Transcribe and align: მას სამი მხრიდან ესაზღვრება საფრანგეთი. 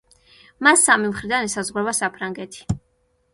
მას 0.67 0.85
სამი 0.87 1.11
მხრიდან 1.11 1.45
ესაზღვრება 1.51 1.93
საფრანგეთი. 1.99 2.67